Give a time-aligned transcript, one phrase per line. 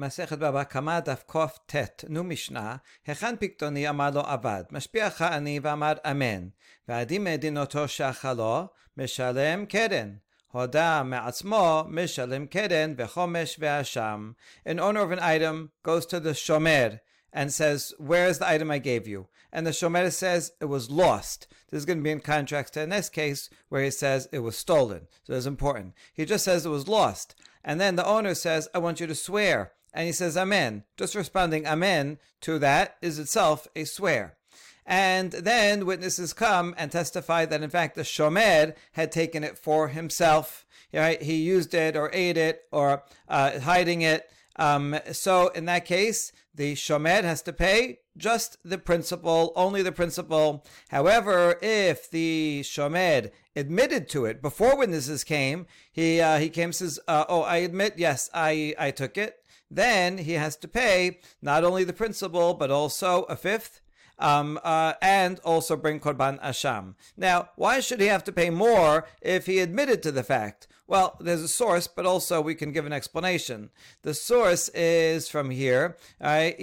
[0.00, 1.23] מסכת בבא קמא דף
[1.67, 2.75] קט, נו משנה,
[3.07, 6.47] היכן פיקדוני אמר לו עבד, משפיעך אני ואמר אמן,
[6.87, 8.67] ועדי מדינותו שאכלו,
[8.97, 10.13] משלם קרן.
[10.51, 14.31] הודה מעצמו, משלם קרן וחומש ואשם.
[14.65, 16.99] An owner of an item goes to the shomer
[17.33, 19.27] and says, where's the item I gave you?
[19.53, 21.47] And the shomer says, it was lost.
[21.69, 24.39] This is going to be in contrast to the next case where he says it
[24.39, 25.07] was stolen.
[25.23, 25.93] So it's important.
[26.13, 27.35] He just says it was lost.
[27.63, 29.71] And then the owner says, I want you to swear.
[29.93, 30.83] and he says, Amen.
[30.97, 34.37] Just responding Amen to that is itself a swear.
[34.85, 39.89] And then witnesses come and testify that in fact the shomer had taken it for
[39.89, 40.65] himself.
[40.93, 41.21] Right?
[41.21, 44.29] He used it or ate it or uh, hiding it.
[44.57, 49.91] Um, so in that case, the shomer has to pay just the principal, only the
[49.91, 50.65] principal.
[50.89, 56.75] However, if the shomer admitted to it before witnesses came, he uh, he came and
[56.75, 59.40] says, uh, "Oh, I admit, yes, I I took it."
[59.73, 63.79] Then he has to pay not only the principal but also a fifth
[64.19, 66.95] um, uh, and also bring korban asham.
[67.17, 70.67] Now, why should he have to pay more if he admitted to the fact?
[70.91, 73.69] Well, there's a source, but also we can give an explanation.
[74.01, 75.95] The source is from here.
[76.19, 76.53] A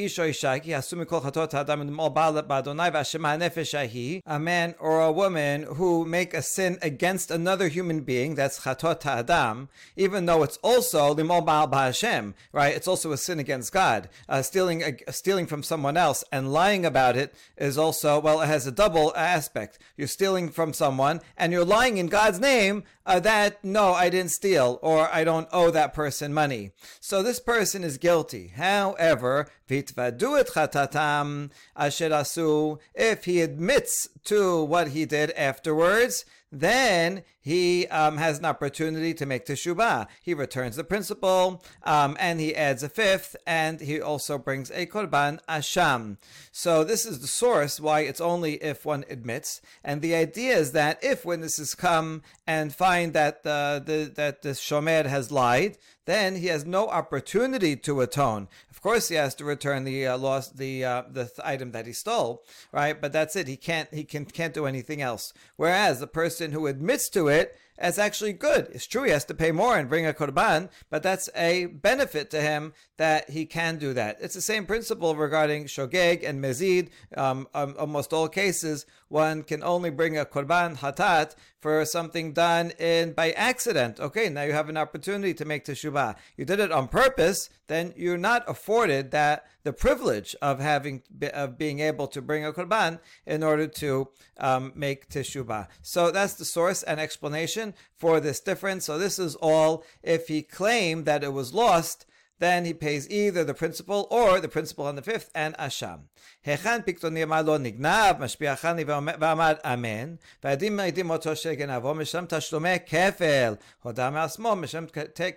[4.39, 9.71] man or a woman who make a sin against another human being, that's chatot adam,
[9.97, 12.77] even though it's also limol ba'al ba'ashem, right?
[12.77, 14.11] It's also a sin against God.
[14.29, 18.47] Uh, stealing, uh, stealing from someone else and lying about it is also, well, it
[18.49, 19.79] has a double aspect.
[19.97, 24.31] You're stealing from someone and you're lying in God's name uh, that, no, I didn't
[24.31, 26.73] steal or I don't owe that person money.
[27.01, 28.53] So this person is guilty.
[28.55, 37.23] However, vitvadu et chatatam asher asu, if he admits to what he did afterwards, then
[37.41, 40.07] he um, has an opportunity to make teshubah.
[40.23, 44.87] He returns the principal, um, and he adds a fifth, and he also brings a
[44.87, 46.17] korban asham.
[46.53, 50.73] So this is the source why it's only if one admits, and the idea is
[50.73, 55.77] that if witnesses come and find that the, the that the shomer has lied,
[56.09, 58.49] then he has no opportunity to atone.
[58.71, 61.87] Of course, he has to return the uh, lost the uh, the th- item that
[61.87, 62.99] he stole, right?
[62.99, 63.47] But that's it.
[63.47, 65.33] He can't he can can't do anything else.
[65.57, 68.69] Whereas the person who admits to it it's actually good.
[68.73, 72.31] It's true he has to pay more and bring a korban, but that's a benefit
[72.31, 74.17] to him that he can do that.
[74.21, 76.89] It's the same principle regarding shogeg and mezid.
[77.17, 82.71] Um, um, almost all cases, one can only bring a korban hatat for something done
[82.79, 83.99] in by accident.
[83.99, 86.17] Okay, now you have an opportunity to make teshuvah.
[86.37, 91.03] You did it on purpose, then you're not afforded that the privilege of having
[91.33, 94.09] of being able to bring a korban in order to
[94.39, 95.69] um, make teshuvah.
[95.83, 98.85] So that's the source and explanation for this difference.
[98.85, 102.07] So this is all if he claimed that it was lost
[102.40, 106.00] then he pays either the principal or the principal on the fifth and asham.
[106.46, 113.56] היכן פיקדוני אמר לו נגנב, משפיעכני ואמר אמן, והעדים מעידים אותו שגנבו משלם תשלומי כפל,
[113.82, 114.86] הודה מעצמו משלם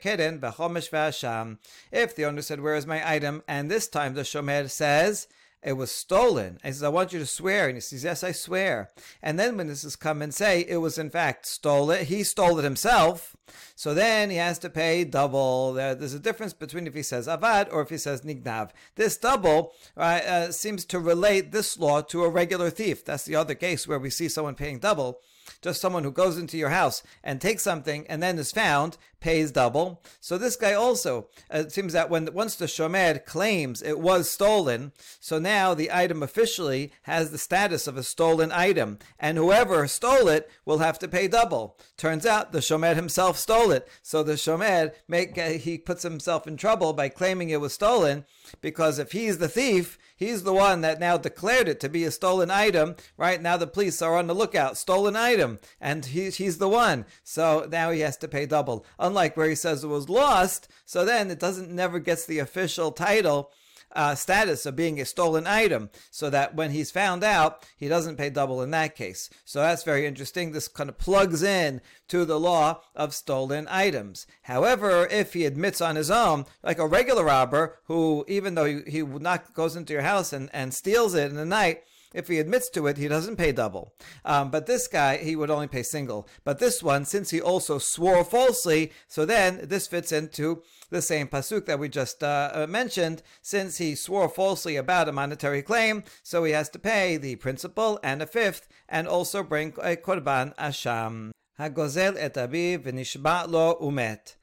[0.00, 1.54] קרן והחומש והאשם.
[1.92, 3.42] If the owner said, where is my item?
[3.48, 5.26] And this time the shomer says,
[5.63, 6.57] it was stolen.
[6.63, 7.67] He says, I want you to swear.
[7.67, 8.89] And he says, Yes, I swear.
[9.21, 12.05] And then witnesses come and say it was in fact stolen.
[12.05, 13.35] He stole it himself.
[13.75, 15.73] So then he has to pay double.
[15.73, 18.71] There's a difference between if he says avad or if he says nignav.
[18.95, 23.05] This double right, uh, seems to relate this law to a regular thief.
[23.05, 25.19] That's the other case where we see someone paying double
[25.61, 29.51] just someone who goes into your house and takes something and then is found pays
[29.51, 30.03] double.
[30.19, 34.29] So this guy also, uh, it seems that when once the shomer claims it was
[34.29, 39.87] stolen, so now the item officially has the status of a stolen item, and whoever
[39.87, 41.77] stole it will have to pay double.
[41.97, 46.57] Turns out the shomer himself stole it, so the shomer make he puts himself in
[46.57, 48.25] trouble by claiming it was stolen
[48.61, 52.11] because if he's the thief, He's the one that now declared it to be a
[52.11, 52.95] stolen item.
[53.17, 54.77] Right now, the police are on the lookout.
[54.77, 57.07] Stolen item, and he's he's the one.
[57.23, 58.85] So now he has to pay double.
[58.99, 62.91] Unlike where he says it was lost, so then it doesn't never gets the official
[62.91, 63.49] title
[63.95, 68.17] uh, status of being a stolen item, so that when he's found out, he doesn't
[68.17, 69.29] pay double in that case.
[69.45, 70.51] So that's very interesting.
[70.51, 74.27] This kind of plugs in to the law of stolen items.
[74.43, 78.81] However, if he admits on his own, like a regular robber who, even though he,
[78.87, 82.39] he not goes into your house and, and steals it in the night, if he
[82.39, 83.93] admits to it, he doesn't pay double.
[84.25, 86.27] Um, but this guy, he would only pay single.
[86.43, 91.27] But this one, since he also swore falsely, so then this fits into the same
[91.27, 93.23] pasuk that we just uh, uh mentioned.
[93.41, 97.99] Since he swore falsely about a monetary claim, so he has to pay the principal
[98.03, 101.31] and a fifth, and also bring a korban asham.
[101.59, 104.35] Hagozel et aviv v'nishba lo umet.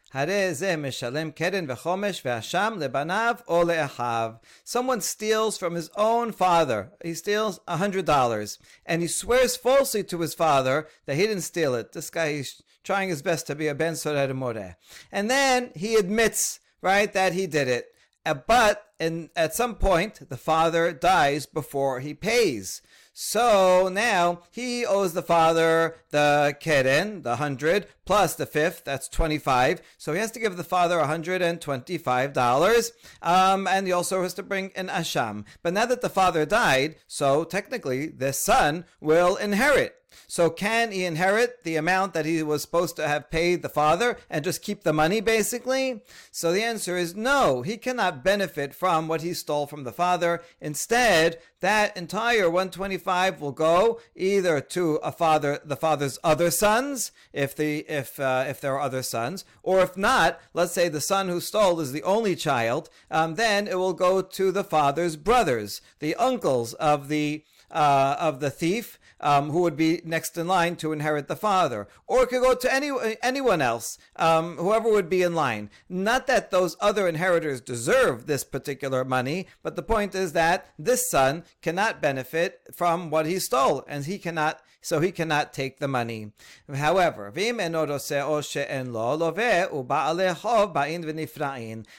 [4.64, 6.92] Someone steals from his own father.
[7.04, 11.42] He steals a hundred dollars, and he swears falsely to his father that he didn't
[11.42, 11.92] steal it.
[11.92, 14.76] This guy is trying his best to be a ben sorer more,
[15.12, 17.88] and then he admits, right, that he did it.
[18.24, 22.82] Uh, but in, at some point, the father dies before he pays.
[23.20, 29.82] So now he owes the father the keren, the hundred, plus the fifth, that's 25.
[29.96, 32.90] So he has to give the father $125.
[33.20, 35.46] Um, and he also has to bring an asham.
[35.64, 39.96] But now that the father died, so technically the son will inherit.
[40.26, 44.18] So can he inherit the amount that he was supposed to have paid the father
[44.28, 46.02] and just keep the money basically?
[46.30, 47.62] So the answer is no.
[47.62, 50.42] He cannot benefit from what he stole from the father.
[50.60, 57.56] Instead, that entire 125 will go either to a father, the father's other sons, if
[57.56, 61.28] the if uh, if there are other sons, or if not, let's say the son
[61.28, 65.80] who stole is the only child, um, then it will go to the father's brothers,
[65.98, 70.76] the uncles of the uh, of the thief, um, who would be next in line
[70.76, 72.90] to inherit the father, or it could go to any
[73.22, 75.70] anyone else, um, whoever would be in line.
[75.88, 81.08] Not that those other inheritors deserve this particular money, but the point is that this
[81.10, 85.88] son cannot benefit from what he stole, and he cannot so he cannot take the
[85.88, 86.32] money.
[86.72, 87.32] However,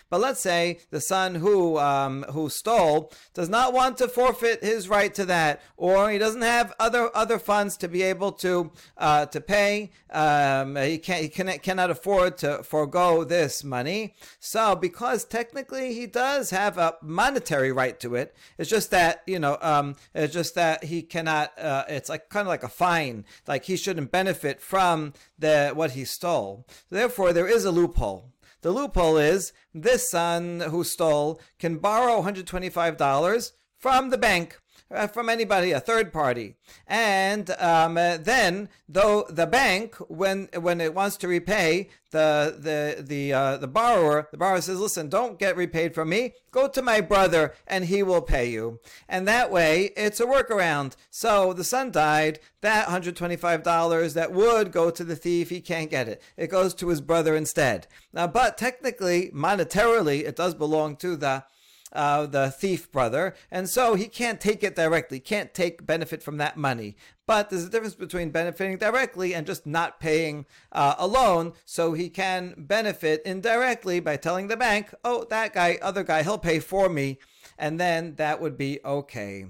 [0.09, 4.87] but let's say the son who um, who stole does not want to forfeit his
[4.89, 9.25] right to that, or he doesn't have other other funds to be able to uh,
[9.27, 9.91] to pay.
[10.11, 14.15] Um, he can he can, cannot afford to forego this money.
[14.39, 19.39] So because technically he does have a monetary right to it, it's just that you
[19.39, 21.57] know um, it's just that he cannot.
[21.59, 23.25] Uh, it's like kind of like a fine.
[23.48, 26.66] Like he shouldn't benefit from the what he stole.
[26.89, 28.31] Therefore, there is a loophole.
[28.62, 34.60] The loophole is this son who stole can borrow $125 from the bank
[34.91, 36.56] uh, from anybody, a third party.
[36.88, 43.03] And um, uh, then, though the bank, when when it wants to repay the the
[43.03, 46.33] the uh, the borrower, the borrower says, "Listen, don't get repaid from me.
[46.51, 50.95] Go to my brother, and he will pay you." And that way, it's a workaround.
[51.09, 52.39] So the son died.
[52.62, 56.21] That hundred twenty five dollars that would go to the thief, he can't get it.
[56.36, 57.88] It goes to his brother instead.
[58.12, 61.44] Now, but technically, monetarily, it does belong to the
[61.91, 66.38] uh, the thief brother, and so he can't take it directly, can't take benefit from
[66.38, 66.95] that money.
[67.25, 71.94] But there's a difference between benefiting directly and just not paying uh, a loan, so
[71.94, 76.59] he can benefit indirectly by telling the bank, oh, that guy, other guy, he'll pay
[76.59, 77.19] for me
[77.59, 79.45] and then that would be okay.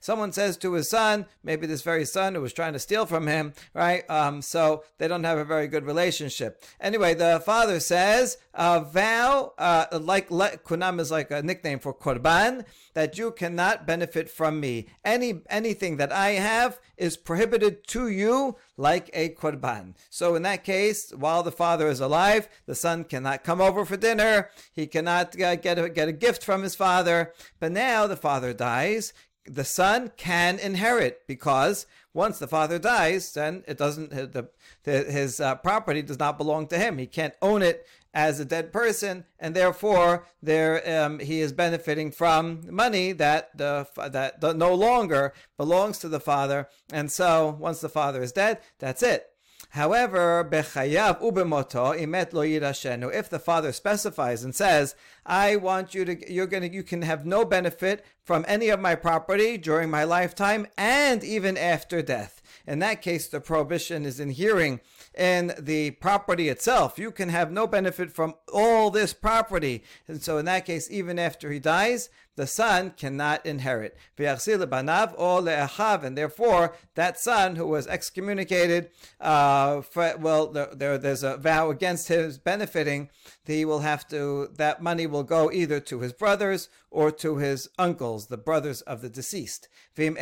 [0.00, 3.26] Someone says to his son, maybe this very son who was trying to steal from
[3.26, 4.08] him, right?
[4.10, 6.62] Um, so they don't have a very good relationship.
[6.80, 11.94] Anyway, the father says, uh, vow, uh, like le- kunam is like a nickname for
[11.94, 12.64] korban,
[12.98, 14.88] that you cannot benefit from me.
[15.04, 19.94] Any anything that I have is prohibited to you like a korban.
[20.10, 23.96] So in that case, while the father is alive, the son cannot come over for
[23.96, 24.50] dinner.
[24.72, 27.32] He cannot uh, get a, get a gift from his father.
[27.60, 29.12] But now the father dies.
[29.46, 34.48] The son can inherit because once the father dies, then it doesn't the,
[34.82, 36.98] the his uh, property does not belong to him.
[36.98, 42.10] He can't own it as a dead person, and therefore there um, he is benefiting
[42.10, 46.68] from money that the that no longer belongs to the father.
[46.92, 49.30] And so once the father is dead, that's it.
[49.70, 53.14] However, bechayav ubemoto imet.
[53.14, 54.94] If the father specifies and says,
[55.26, 58.94] "I want you to, you're gonna, you can have no benefit from any of my
[58.94, 64.80] property during my lifetime and even after death." In that case, the prohibition is inhering
[65.18, 66.98] in the property itself.
[66.98, 69.82] You can have no benefit from all this property.
[70.06, 72.08] And so in that case, even after he dies,
[72.38, 73.96] the son cannot inherit.
[74.16, 78.90] And therefore, that son who was excommunicated,
[79.20, 83.10] uh, for, well, there, there's a vow against his benefiting.
[83.44, 87.68] He will have to, that money will go either to his brothers or to his
[87.76, 89.68] uncles, the brothers of the deceased.
[89.96, 90.16] But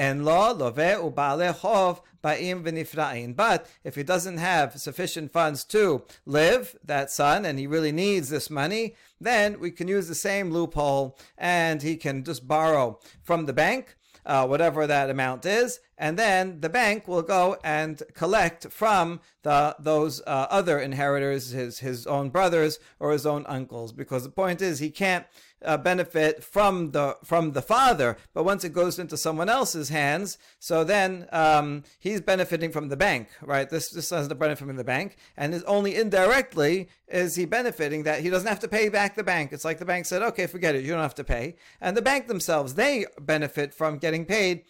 [3.84, 8.48] if he doesn't have sufficient funds to live, that son, and he really needs this
[8.48, 13.52] money, then we can use the same loophole and he can just borrow from the
[13.52, 13.96] bank
[14.26, 19.76] uh, whatever that amount is, and then the bank will go and collect from the
[19.78, 24.60] those uh, other inheritors, his his own brothers or his own uncles, because the point
[24.60, 25.26] is he can't
[25.64, 30.38] uh, benefit from the from the father, but once it goes into someone else's hands,
[30.58, 33.68] so then um, he's benefiting from the bank, right?
[33.70, 38.02] This this has the benefit from the bank, and is only indirectly is he benefiting
[38.02, 39.52] that he doesn't have to pay back the bank.
[39.52, 42.02] It's like the bank said, okay, forget it, you don't have to pay, and the
[42.02, 44.64] bank themselves they benefit from getting paid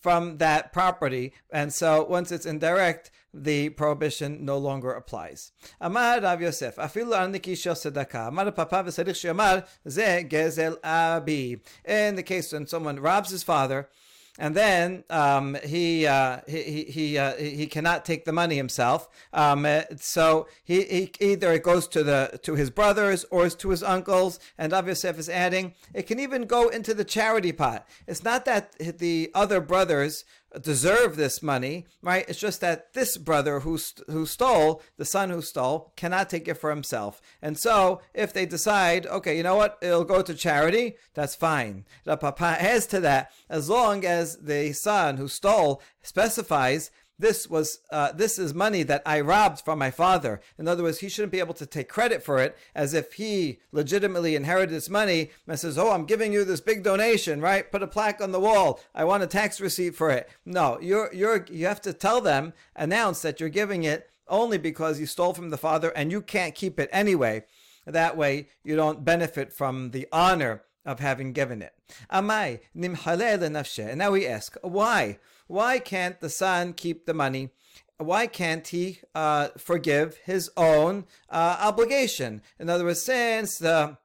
[0.00, 5.52] from that property, and so once it's indirect the prohibition no longer applies.
[5.80, 8.28] Amar Rav Yosef, afilu al nikisha sedaka.
[8.28, 11.60] Amar papa v'serich she'amar ze gezel abi.
[11.84, 13.88] In the case when someone robs his father,
[14.36, 19.08] and then um, he, uh, he he uh, he cannot take the money himself.
[19.32, 19.64] Um,
[19.96, 24.40] so he, he either it goes to the to his brothers or to his uncles.
[24.58, 27.86] And Rav Yosef is adding, it can even go into the charity pot.
[28.08, 30.24] It's not that the other brothers
[30.60, 32.24] deserve this money, right?
[32.28, 36.48] It's just that this brother who st- who stole, the son who stole, cannot take
[36.48, 37.20] it for himself.
[37.42, 41.84] And so, if they decide, okay, you know what, it'll go to charity, that's fine.
[42.04, 47.78] The papa has to that as long as the son who stole specifies this was
[47.90, 50.40] uh, this is money that I robbed from my father.
[50.58, 53.60] In other words, he shouldn't be able to take credit for it as if he
[53.72, 57.70] legitimately inherited this money and says, "Oh, I'm giving you this big donation, right?
[57.70, 58.80] Put a plaque on the wall.
[58.94, 62.52] I want a tax receipt for it." No, you're you're you have to tell them,
[62.74, 66.54] announce that you're giving it only because you stole from the father and you can't
[66.54, 67.44] keep it anyway.
[67.86, 71.74] That way, you don't benefit from the honor of having given it.
[72.10, 75.18] Amai nimhaleh And now we ask, why?
[75.46, 77.50] Why can't the son keep the money?
[77.98, 82.42] Why can't he uh, forgive his own uh, obligation?
[82.58, 83.98] In other words, since the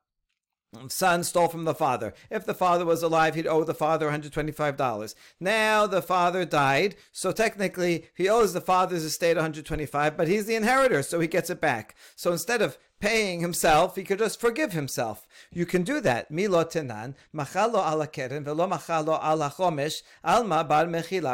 [0.87, 2.13] son stole from the father.
[2.29, 5.15] If the father was alive, he'd owe the father $125.
[5.39, 10.55] Now the father died, so technically he owes the father's estate 125, but he's the
[10.55, 11.95] inheritor, so he gets it back.
[12.15, 15.27] So instead of paying himself, he could just forgive himself.
[15.51, 16.29] You can do that.
[16.29, 20.85] Milo tenan, machalo ala keren, velo machalo ala chomesh, alma bar.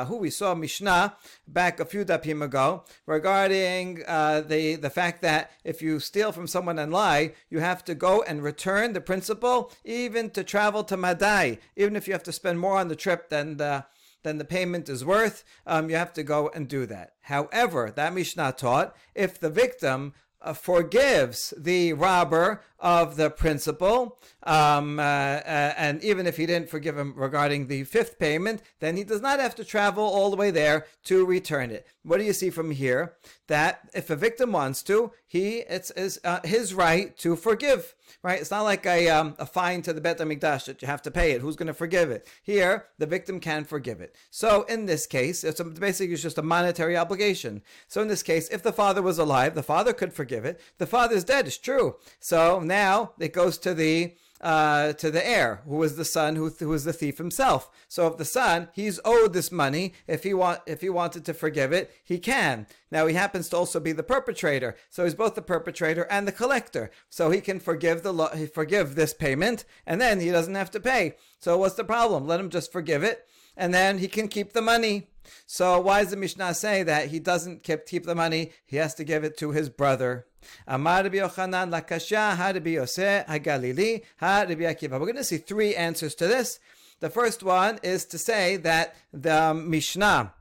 [0.06, 1.16] Who we saw Mishnah
[1.48, 6.48] back a few dapim ago regarding uh, the, the fact that if you steal from
[6.48, 10.98] someone and lie, you have to go and return the principal, even to travel to
[10.98, 13.86] Madai, even if you have to spend more on the trip than the
[14.26, 17.14] than the payment is worth, um, you have to go and do that.
[17.22, 20.14] However, that Mishnah taught if the victim
[20.46, 26.70] Uh, forgives the robber of the principal, um, uh, uh, and even if he didn't
[26.70, 30.36] forgive him regarding the fifth payment, then he does not have to travel all the
[30.36, 31.88] way there to return it.
[32.04, 33.16] What do you see from here?
[33.48, 35.92] That if a victim wants to, he it's,
[36.24, 37.96] uh, his right to forgive.
[38.22, 38.40] Right?
[38.40, 41.12] It's not like a um, a fine to the Bet Hamikdash that you have to
[41.12, 41.42] pay it.
[41.42, 42.28] Who's going to forgive it?
[42.44, 44.16] Here, the victim can forgive it.
[44.30, 47.64] So in this case, it's a, basically it's just a monetary obligation.
[47.88, 50.60] So in this case, if the father was alive, the father could forgive it.
[50.78, 51.48] The father's dead.
[51.48, 51.96] It's true.
[52.20, 52.75] So now
[53.20, 56.84] it goes to the uh, to the heir, who was the son who, who was
[56.84, 57.70] the thief himself.
[57.88, 59.94] So if the son, he's owed this money.
[60.08, 62.68] If he want, if he wanted to forgive it, he can.
[62.92, 66.32] Now he happens to also be the perpetrator, so he's both the perpetrator and the
[66.32, 66.92] collector.
[67.10, 70.80] So he can forgive the lo- forgive this payment, and then he doesn't have to
[70.80, 71.16] pay.
[71.40, 72.28] So what's the problem?
[72.28, 73.26] Let him just forgive it,
[73.58, 75.08] and then he can keep the money.
[75.46, 78.52] So why does the Mishnah say that he doesn't keep, keep the money?
[78.66, 80.26] He has to give it to his brother.
[80.68, 81.72] Yochanan
[82.74, 83.26] Yosef.
[84.92, 86.60] We're going to see three answers to this.
[87.00, 90.34] The first one is to say that the Mishnah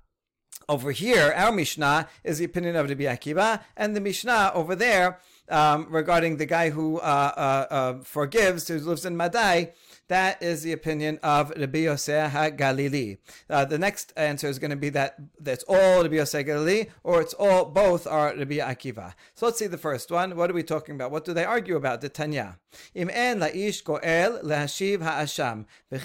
[0.68, 5.18] over here, our Mishnah is the opinion of Rabbi Akiva, and the Mishnah over there
[5.48, 9.72] um, regarding the guy who uh, uh, uh, forgives, who lives in Madai,
[10.08, 13.18] that is the opinion of Rabbi Yosef HaGalili.
[13.48, 17.20] Uh, the next answer is going to be that that's all Rabbi Yosef Galili, or
[17.20, 19.14] it's all both are Rabbi Akiva.
[19.34, 20.36] So let's see the first one.
[20.36, 21.10] What are we talking about?
[21.10, 22.00] What do they argue about?
[22.00, 22.58] The Tanya.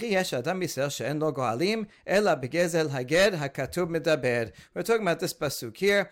[0.10, 4.52] Yesh adam yisrael she'en lo goalim, ela begezel haged hakatub medaber.
[4.74, 6.12] We're talking about this pasuk here.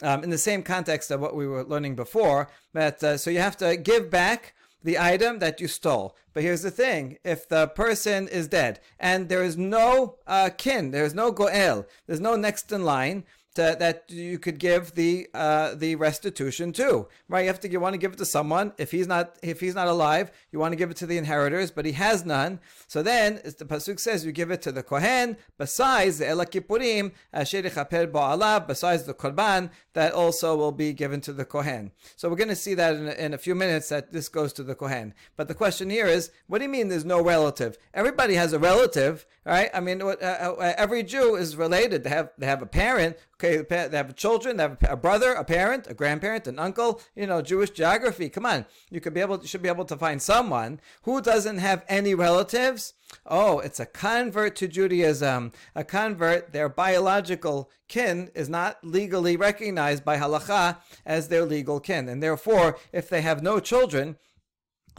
[0.00, 3.38] Um, in the same context of what we were learning before, that uh, so you
[3.38, 6.16] have to give back the item that you stole.
[6.32, 10.90] But here's the thing if the person is dead and there is no uh, kin,
[10.90, 13.24] there is no goel, there's no next in line,
[13.54, 17.08] to, that you could give the uh, the restitution to.
[17.28, 17.42] Right?
[17.42, 18.72] You have to you want to give it to someone.
[18.78, 21.70] If he's not if he's not alive, you want to give it to the inheritors,
[21.70, 22.60] but he has none.
[22.88, 25.36] So then, as the pasuk says, you give it to the kohen.
[25.58, 28.66] Besides the elakipurim, ba'alav.
[28.66, 31.92] Besides the korban, that also will be given to the kohen.
[32.16, 34.52] So we're going to see that in a, in a few minutes that this goes
[34.54, 35.14] to the kohen.
[35.36, 37.78] But the question here is, what do you mean there's no relative?
[37.94, 39.70] Everybody has a relative, right?
[39.74, 42.04] I mean, uh, uh, every Jew is related.
[42.04, 45.42] They have they have a parent Okay, they have children, they have a brother, a
[45.42, 47.00] parent, a grandparent, an uncle.
[47.16, 48.28] You know, Jewish geography.
[48.28, 51.84] Come on, you could be able, should be able to find someone who doesn't have
[51.88, 52.94] any relatives.
[53.26, 55.50] Oh, it's a convert to Judaism.
[55.74, 62.08] A convert, their biological kin is not legally recognized by halacha as their legal kin,
[62.08, 64.18] and therefore, if they have no children,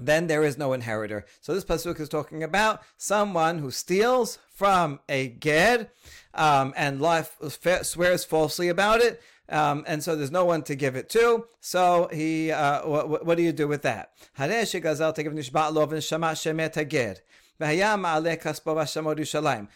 [0.02, 1.26] then there is no inheritor.
[1.42, 5.90] So this pasuk is talking about someone who steals from a ger
[6.34, 7.38] um, and life
[7.84, 9.22] swears falsely about it.
[9.50, 11.46] Um, and so there's no one to give it to.
[11.60, 14.14] So he, uh, what, what, do you do with that?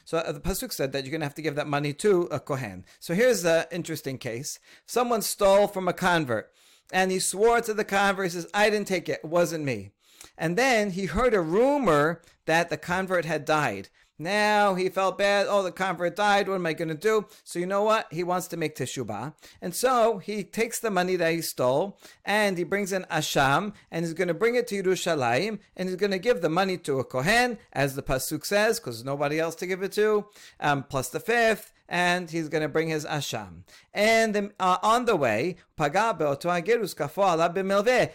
[0.05, 2.39] So the pasuk said that you're going to have to give that money to a
[2.39, 2.85] kohen.
[2.99, 6.51] So here's an interesting case: someone stole from a convert,
[6.91, 8.25] and he swore to the convert.
[8.25, 9.91] He says, "I didn't take it; it wasn't me."
[10.37, 13.89] And then he heard a rumor that the convert had died.
[14.19, 15.45] Now he felt bad.
[15.47, 16.47] Oh, the convert died.
[16.47, 17.27] What am I going to do?
[17.43, 18.07] So you know what?
[18.11, 19.33] He wants to make teshubah.
[19.61, 24.03] And so he takes the money that he stole and he brings in Asham and
[24.03, 26.99] he's going to bring it to Yerushalayim and he's going to give the money to
[26.99, 30.25] a Kohen, as the Pasuk says, because nobody else to give it to,
[30.59, 33.63] um, plus the fifth and he's going to bring his asham.
[33.93, 35.55] And uh, on the way,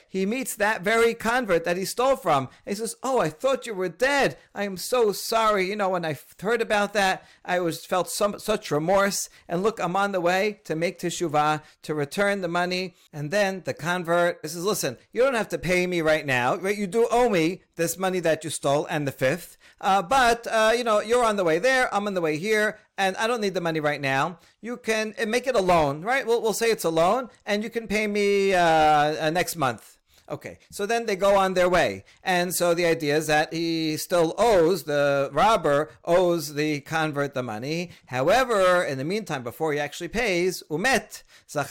[0.08, 2.48] he meets that very convert that he stole from.
[2.66, 4.36] He says, "Oh, I thought you were dead.
[4.54, 5.68] I am so sorry.
[5.68, 9.28] You know, when I heard about that, I was felt some, such remorse.
[9.48, 13.62] And look, I'm on the way to make teshuvah to return the money." And then
[13.64, 16.56] the convert says, "Listen, you don't have to pay me right now.
[16.56, 16.78] Right?
[16.78, 19.56] You do owe me this money that you stole and the fifth.
[19.80, 22.78] Uh, but, uh, you know, you're on the way there, I'm on the way here,
[23.06, 24.38] and I don't need the money right now.
[24.60, 26.26] You can make it a loan, right?
[26.26, 29.98] We'll, we'll say it's a loan, and you can pay me uh, uh next month.
[30.32, 32.04] Okay, so then they go on their way.
[32.24, 37.42] And so the idea is that he still owes, the robber owes the convert the
[37.42, 37.90] money.
[38.06, 41.22] However, in the meantime, before he actually pays, umet,
[41.52, 41.64] the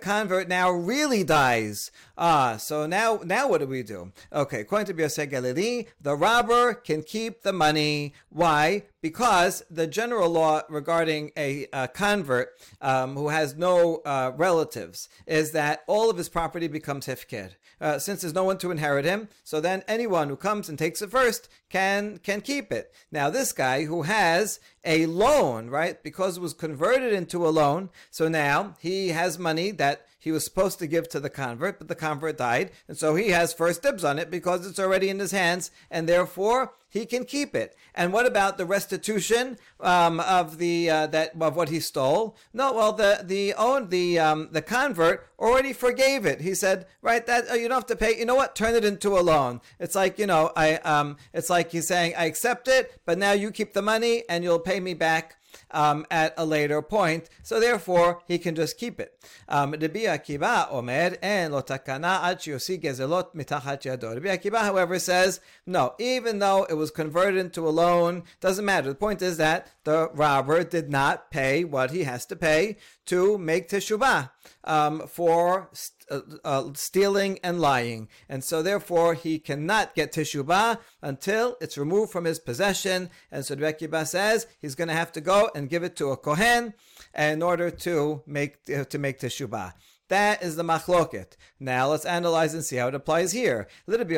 [0.00, 1.90] convert now really dies.
[2.16, 4.12] Ah, so now now what do we do?
[4.32, 8.14] Okay, according to Bioseh Galili, the robber can keep the money.
[8.30, 8.84] Why?
[9.02, 15.52] Because the general law regarding a, a convert um, who has no uh, relatives is
[15.52, 17.50] that all of his property becomes hefker.
[17.80, 21.00] Uh, since there's no one to inherit him, so then anyone who comes and takes
[21.00, 22.92] it first can can keep it.
[23.10, 27.88] Now this guy who has a loan, right, because it was converted into a loan,
[28.10, 31.88] so now he has money that he was supposed to give to the convert, but
[31.88, 35.18] the convert died, and so he has first dibs on it because it's already in
[35.18, 37.74] his hands, and therefore he can keep it.
[37.94, 42.36] And what about the restitution um, of the uh, that of what he stole?
[42.52, 46.42] No, well the the own the um, the convert already forgave it.
[46.42, 48.18] He said, right, that oh, you don't have to pay.
[48.18, 48.54] You know what?
[48.54, 49.60] Turn it into a loan.
[49.78, 53.32] It's like you know, I um, it's like he's saying, I accept it, but now
[53.32, 55.36] you keep the money and you'll pay me back
[55.72, 57.28] um, at a later point.
[57.42, 59.14] So therefore, he can just keep it.
[59.48, 64.14] Um, Rabbi Akiva omer en lo takana ad gezelot mitachat yado.
[64.14, 65.94] Rabbi Akiva, however, says no.
[65.98, 68.88] Even though it was converted into a loan, doesn't matter.
[68.88, 73.38] The point is that the robber did not pay what he has to pay to
[73.38, 74.30] make teshuvah
[74.64, 75.70] um, for
[76.10, 78.08] uh, uh, stealing and lying.
[78.28, 83.10] And so therefore he cannot get teshuvah until it's removed from his possession.
[83.30, 86.16] And so Rekiba says he's going to have to go and give it to a
[86.16, 86.74] kohen
[87.14, 89.72] in order to make uh, to make teshuvah.
[90.10, 91.36] That is the machloket.
[91.60, 93.68] Now let's analyze and see how it applies here.
[93.86, 94.08] According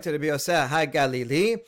[0.00, 1.60] to Rabbi Yosef HaGalili,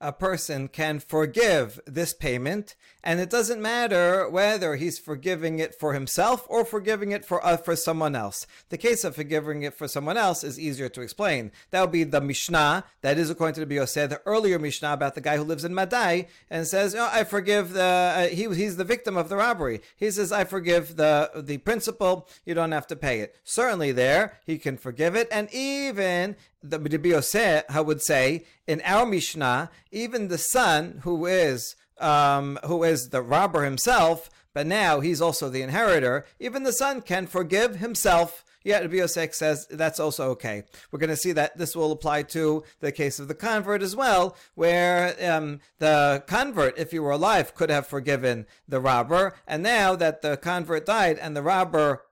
[0.00, 5.92] a person can forgive this payment, and it doesn't matter whether he's forgiving it for
[5.94, 8.46] himself or forgiving it for uh, for someone else.
[8.70, 11.52] The case of forgiving it for someone else is easier to explain.
[11.70, 15.14] That would be the Mishnah, that is according to the Bioseh, the earlier Mishnah about
[15.14, 18.76] the guy who lives in Madai and says, oh, I forgive the, uh, he, he's
[18.76, 19.80] the victim of the robbery.
[19.96, 23.36] He says, I forgive the, the principal, you don't have to pay it.
[23.44, 29.70] Certainly there, he can forgive it, and even the Rabbi would say in our Mishnah,
[29.90, 35.48] even the son who is um, who is the robber himself, but now he's also
[35.48, 36.24] the inheritor.
[36.38, 40.64] Even the son can forgive himself Yeah, Rabbi Yosef says that's also okay.
[40.90, 43.96] We're going to see that this will apply to the case of the convert as
[43.96, 49.62] well, where um, the convert, if he were alive, could have forgiven the robber, and
[49.62, 52.02] now that the convert died and the robber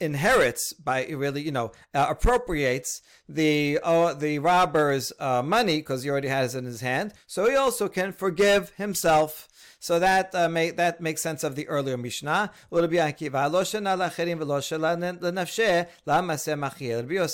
[0.00, 6.10] inherits by really you know uh, appropriates the uh, the robber's uh, money because he
[6.10, 7.12] already has it in his hand.
[7.26, 9.48] So he also can forgive himself
[9.84, 12.50] so that uh, make, that makes sense of the earlier Mishnah.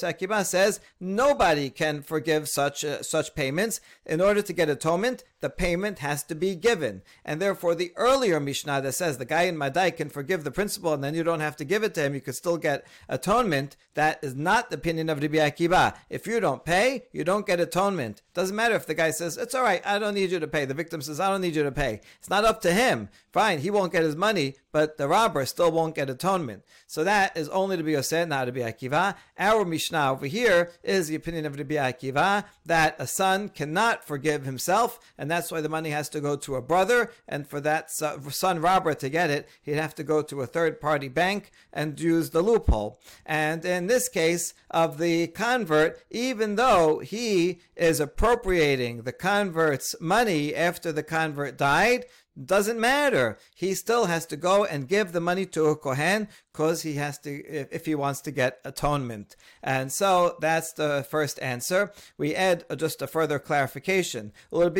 [0.02, 3.80] Akiva says nobody can forgive such uh, such payments.
[4.04, 8.40] In order to get atonement, the payment has to be given, and therefore the earlier
[8.40, 11.38] Mishnah that says the guy in Madai can forgive the principal and then you don't
[11.38, 13.76] have to give it to him, you can still get atonement.
[13.94, 15.94] That is not the opinion of Rabbi Akiva.
[16.08, 18.22] If you don't pay, you don't get atonement.
[18.34, 20.64] Doesn't matter if the guy says it's all right, I don't need you to pay.
[20.64, 22.00] The victim says I don't need you to pay.
[22.18, 23.08] It's not not up to him.
[23.32, 26.64] Fine, he won't get his money, but the robber still won't get atonement.
[26.88, 29.14] So that is only to be Yosef, not to be Akiva.
[29.38, 34.44] Our Mishnah over here is the opinion of Rabbi Akiva that a son cannot forgive
[34.44, 37.12] himself, and that's why the money has to go to a brother.
[37.28, 40.80] And for that son robber to get it, he'd have to go to a third
[40.80, 43.00] party bank and use the loophole.
[43.24, 50.52] And in this case of the convert, even though he is appropriating the convert's money
[50.52, 52.06] after the convert died,
[52.44, 53.38] doesn't matter.
[53.54, 57.18] He still has to go and give the money to a Kohen because he has
[57.18, 59.36] to, if, if, he wants to get atonement.
[59.62, 61.92] And so that's the first answer.
[62.16, 64.32] We add just a further clarification.
[64.52, 64.72] Since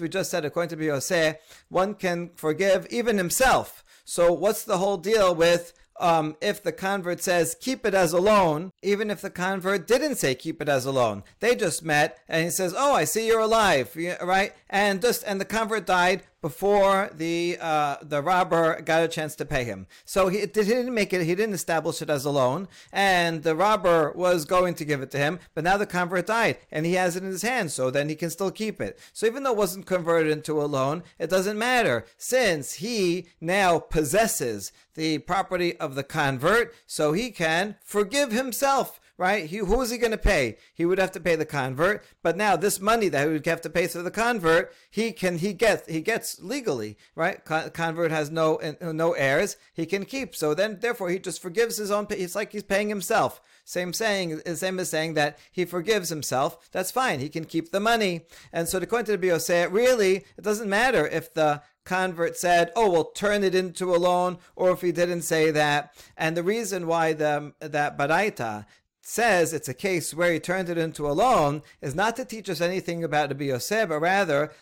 [0.00, 1.36] we just said, according to Biose,
[1.68, 3.84] one can forgive even himself.
[4.04, 8.20] So what's the whole deal with um, if the convert says keep it as a
[8.20, 12.18] loan, even if the convert didn't say keep it as a loan, they just met
[12.28, 14.52] and he says, "Oh, I see you're alive," right?
[14.68, 19.46] And just and the convert died before the uh, the robber got a chance to
[19.46, 19.86] pay him.
[20.04, 21.24] So he, he didn't make it.
[21.24, 25.10] He didn't establish it as a loan, and the robber was going to give it
[25.12, 25.38] to him.
[25.54, 27.72] But now the convert died, and he has it in his hand.
[27.72, 28.98] So then he can still keep it.
[29.12, 33.78] So even though it wasn't converted into a loan, it doesn't matter since he now
[33.78, 39.46] possesses the property of the convert, so he can forgive himself right?
[39.46, 40.56] He, who is he going to pay?
[40.74, 43.60] He would have to pay the convert, but now this money that he would have
[43.60, 47.44] to pay to the convert, he can he gets he gets legally, right?
[47.44, 50.34] Con- convert has no no heirs, he can keep.
[50.34, 52.08] So then, therefore, he just forgives his own.
[52.10, 53.40] It's like he's paying himself.
[53.64, 56.68] Same saying, same as saying that he forgives himself.
[56.72, 57.20] That's fine.
[57.20, 58.22] He can keep the money.
[58.52, 62.90] And so, according to the Biose, really, it doesn't matter if the convert said, "Oh,
[62.90, 65.94] we'll turn it into a loan," or if he didn't say that.
[66.16, 68.66] And the reason why the that baraita
[69.04, 72.48] says it's a case where he turned it into a loan is not to teach
[72.48, 74.52] us anything about Rabbi Yosef, but rather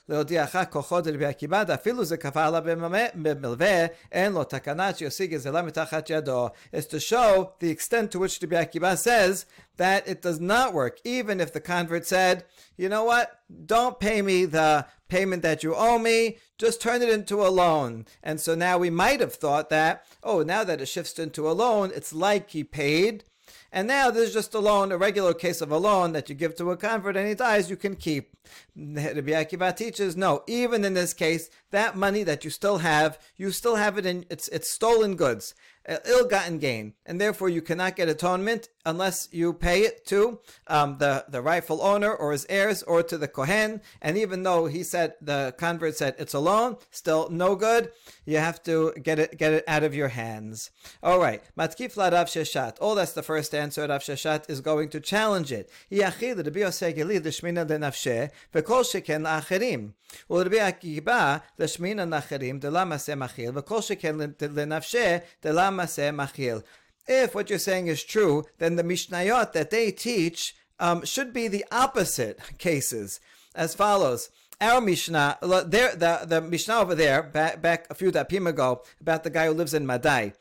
[6.73, 10.99] is to show the extent to which Rabbi Akiva says that it does not work,
[11.05, 12.45] even if the convert said,
[12.77, 17.11] you know what, don't pay me the payment that you owe me, just turn it
[17.11, 18.07] into a loan.
[18.23, 21.53] And so now we might have thought that, oh, now that it shifts into a
[21.53, 23.25] loan, it's like he paid,
[23.73, 26.57] and now there's just a loan, a regular case of a loan that you give
[26.57, 28.37] to a convert and he dies, you can keep.
[28.77, 33.51] Rabbi Akiva teaches, no, even in this case, that money that you still have, you
[33.51, 35.55] still have it in, it's, it's stolen goods
[35.89, 40.99] uh, ill-gotten gain, and therefore you cannot get atonement unless you pay it to um,
[40.99, 43.81] the, the rightful owner or his heirs or to the Kohen.
[44.01, 47.91] And even though he said, the convert said it's a loan, still no good.
[48.25, 50.71] You have to get it, get it out of your hands.
[51.03, 51.43] All right.
[51.59, 52.77] Matkif la Rav Sheshet.
[52.81, 53.87] Oh, that's the first answer.
[53.87, 55.71] Rav Sheshet is going to challenge it.
[58.55, 59.91] וכל שכן לאחרים.
[60.31, 66.57] ולרבי עקיבא, לשמין הנחרים, דלמה מעשה מכיל, וכל שכן לנפשה, דלמה מעשה מכיל.
[67.11, 71.49] If what you're saying is true, then the Mishnayot that they teach um, should be
[71.49, 73.19] the opposite cases,
[73.53, 74.31] as follows.
[74.61, 79.25] Our Mishnah, there, the, the Mishnah over there, back, back a few dapim ago, about
[79.25, 80.35] the guy who lives in Madai.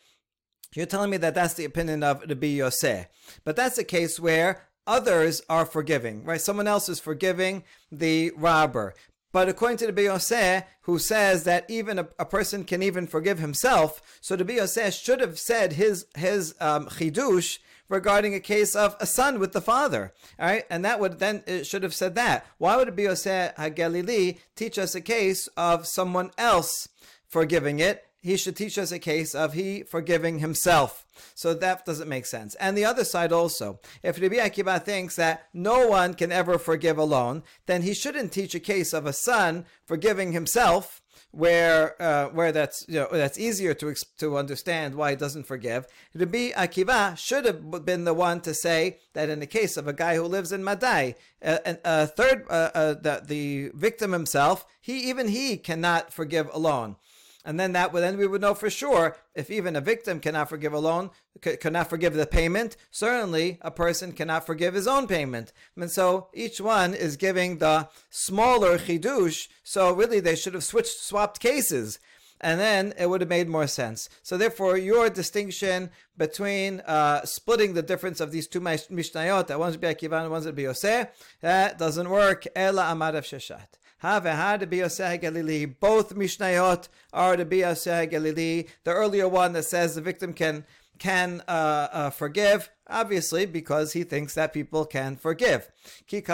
[0.76, 3.08] You're telling me that that's the opinion of Rabbi Yosef.
[3.44, 6.40] But that's a case where others are forgiving, right?
[6.40, 8.94] Someone else is forgiving the robber.
[9.32, 14.02] But according to the who says that even a, a, person can even forgive himself,
[14.22, 19.06] so the Biyoseh should have said his his um, chidush regarding a case of a
[19.06, 20.14] son with the father.
[20.40, 22.46] All right, and that would then it should have said that.
[22.58, 26.90] Why would the Biyoseh Hagalili teach us a case of someone else
[27.28, 28.09] forgiving it?
[28.22, 31.06] He should teach us a case of he forgiving himself.
[31.36, 32.56] So that doesn't make sense.
[32.56, 36.98] And the other side also, if Rabbi Akiva thinks that no one can ever forgive
[36.98, 41.02] alone, then he shouldn't teach a case of a son forgiving himself
[41.32, 45.86] where uh, where that's you know that's easier to to understand why he doesn't forgive.
[46.16, 49.94] Rabbi Akiva should have been the one to say that in the case of a
[49.94, 55.10] guy who lives in Madai, a, a third uh, uh, the the victim himself, he
[55.10, 56.96] even he cannot forgive alone
[57.46, 60.50] and then that would then we would know for sure if even a victim cannot
[60.50, 61.10] forgive a loan,
[61.60, 62.76] cannot forgive the payment.
[62.92, 67.90] Certainly, a person cannot forgive his own payment, and so each one is giving the
[68.10, 69.48] smaller chidush.
[69.64, 72.00] So really, they should have switched, swapped cases
[72.42, 74.10] and then it would have made more sense.
[74.24, 79.78] So therefore, your distinction between uh, splitting the difference of these two mishnayot, that one's
[79.78, 81.08] be Akiva and one's Rabbi Yosef,
[81.42, 82.46] that doesn't work.
[82.56, 83.26] Ela amar of
[84.02, 84.08] Sheshet.
[84.08, 85.76] Have had to be Galili.
[85.80, 88.68] Both Mishnayot are to be Galili.
[88.84, 90.66] The earlier one that says the victim can
[91.00, 95.72] can uh, uh, forgive, obviously, because he thinks that people can forgive.
[96.12, 96.26] And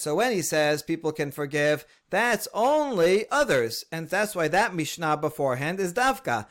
[0.00, 3.84] so when he says people can forgive, that's only others.
[3.92, 6.46] And that's why that Mishnah beforehand is Davka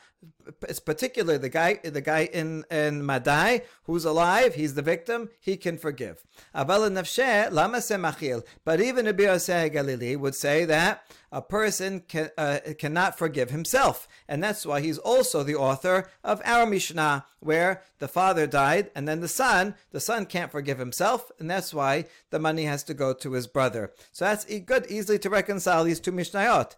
[0.68, 5.58] it's particularly the guy the guy in in Madai who's alive, he's the victim, he
[5.58, 6.24] can forgive.
[6.56, 8.46] Aval nafshe lama semachil.
[8.66, 14.08] But even Rabbi Yosef Galili would say that a person can, uh, cannot forgive himself,
[14.28, 19.08] and that's why he's also the author of our Mishnah, where the father died and
[19.08, 22.94] then the son, the son can't forgive himself, and that's why the money has to
[22.94, 23.92] go to his brother.
[24.14, 26.76] So that's good, easily to reconcile these two Mishnayot.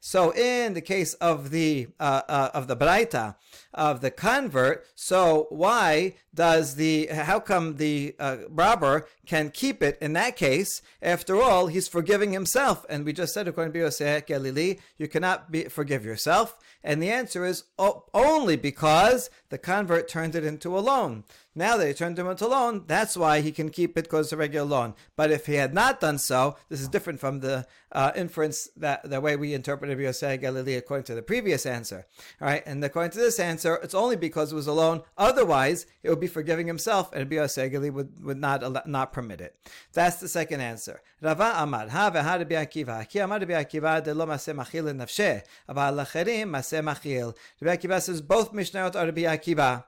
[0.00, 3.36] So in the case of the uh, uh, of the braita
[3.74, 9.96] of the convert, so why does the how come the uh, robber can keep it
[10.00, 10.82] in that case?
[11.00, 15.50] After all, he's forgiving himself, and we just said according to Yosef Galili, you cannot
[15.50, 16.58] be, forgive yourself.
[16.82, 21.24] And the answer is oh, only because the convert turned it into a loan.
[21.54, 24.26] Now that he turned him into a loan, that's why he can keep it because
[24.26, 24.94] it's a regular loan.
[25.16, 29.08] But if he had not done so, this is different from the uh, inference that
[29.08, 32.06] the way we interpreted Yosef Galili according to the previous answer.
[32.40, 35.02] All right, and according to this answer, it's only because it was a loan.
[35.16, 39.56] Otherwise, it would be forgiving himself, and Yosef Galili would, would not not permit it.
[39.92, 41.00] That's the second answer.
[41.20, 45.42] Rava Amar, Ha ve'ha Rabbi Akiva, ki Amar Rabbi Akiva de lo maseh machil nafshe,
[45.68, 47.36] aval lacherim maseh machil.
[47.60, 49.84] Rabbi Akiva says both Mishnayot are Rabbi Akiva.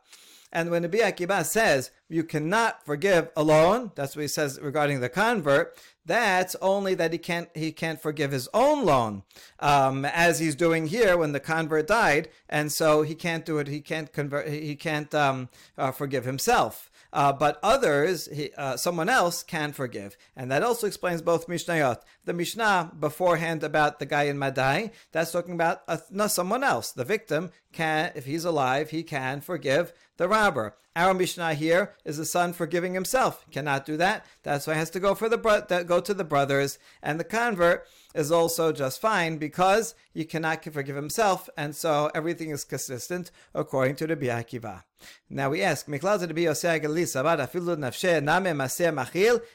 [0.53, 5.09] And when Rabbi Akiva says you cannot forgive alone, that's what he says regarding the
[5.09, 5.77] convert.
[6.05, 9.25] That's only that he can't he can't forgive his own loan,
[9.59, 13.67] um, as he's doing here when the convert died, and so he can't do it.
[13.67, 14.49] He can't convert.
[14.49, 16.91] He can't um, uh, forgive himself.
[17.13, 20.17] Uh, but others, he, uh, someone else can forgive.
[20.37, 22.01] And that also explains both Mishnayot.
[22.25, 26.93] The Mishnah beforehand about the guy in Madai, that's talking about uh, no, someone else.
[26.93, 30.77] The victim can, if he's alive, he can forgive the robber.
[30.97, 33.45] Our Mishnah here is the son forgiving himself.
[33.51, 34.25] Cannot do that.
[34.43, 36.79] That's why he has to go for the bro- go to the brothers.
[37.03, 42.51] And the convert is also just fine because he cannot forgive himself, and so everything
[42.51, 44.83] is consistent according to the Biakiva.
[45.29, 45.87] Now we ask,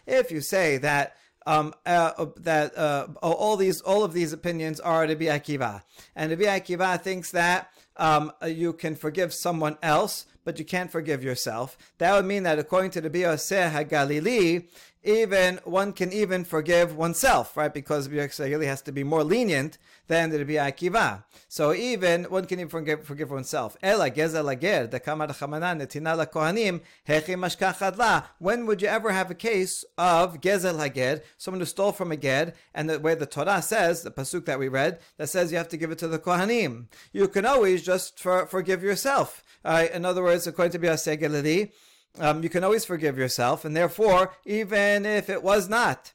[0.08, 1.16] if you say that
[1.48, 5.82] um, uh, that uh, all these all of these opinions are Rabbi Akiva,
[6.16, 11.24] and Rabbi Akiva thinks that um, you can forgive someone else but you can't forgive
[11.24, 11.78] yourself.
[11.98, 14.68] That would mean that according to the Bioseh HaGalili,
[15.04, 17.74] even one can even forgive oneself, right?
[17.74, 21.24] Because Bioseh has to be more lenient than Rabbi Akiva.
[21.48, 23.78] So even one can even forgive, forgive oneself.
[23.82, 28.26] Ela gezel lager, the kamar chamanan netina kohanim hechi mashkachadla.
[28.40, 32.18] When would you ever have a case of gezel hager, someone who stole from a
[32.18, 35.58] ger, and the way the Torah says, the pasuk that we read, that says you
[35.58, 36.86] have to give it to the kohanim.
[37.12, 39.44] You can always just for, forgive yourself.
[39.64, 41.72] Uh, in other words, according to Galili,
[42.20, 46.14] um, you can always forgive yourself, and therefore, even if it was not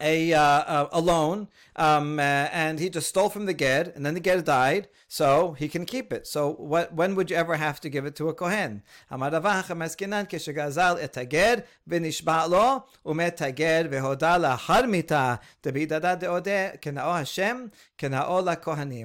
[0.00, 4.14] a uh, a loan, um, uh, and he just stole from the ged, and then
[4.14, 6.26] the ged died, so he can keep it.
[6.26, 6.94] So what?
[6.94, 8.82] When would you ever have to give it to a kohen?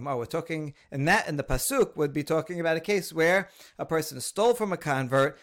[0.07, 3.49] Oh, we're talking, and that in the pasuk would be talking about a case where
[3.77, 5.37] a person stole from a convert,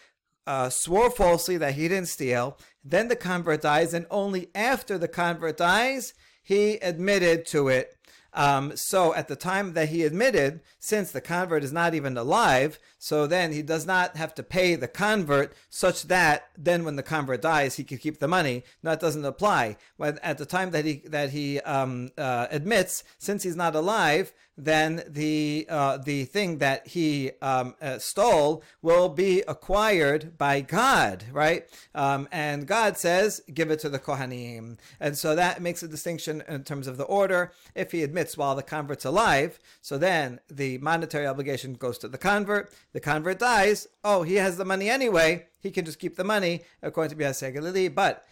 [0.45, 2.57] uh, swore falsely that he didn't steal.
[2.83, 7.97] Then the convert dies, and only after the convert dies, he admitted to it.
[8.35, 12.79] Um, so at the time that he admitted, since the convert is not even alive,
[12.97, 17.03] so then he does not have to pay the convert such that then when the
[17.03, 18.63] convert dies, he can keep the money.
[18.81, 19.77] That doesn't apply.
[19.97, 24.33] When at the time that he that he um, uh, admits, since he's not alive,
[24.57, 31.25] then the uh, the thing that he um, uh, stole will be acquired by God,
[31.31, 31.67] right?
[31.95, 36.43] Um, and God says, "Give it to the kohanim," and so that makes a distinction
[36.47, 37.51] in terms of the order.
[37.73, 42.17] If he admits while the convert's alive, so then the monetary obligation goes to the
[42.19, 42.71] convert.
[42.93, 43.87] The convert dies.
[44.03, 45.47] Oh, he has the money anyway.
[45.59, 48.25] He can just keep the money according to Biaseh Galili, but